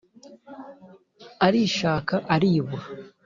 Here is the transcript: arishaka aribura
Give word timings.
arishaka 1.45 2.15
aribura 2.35 2.85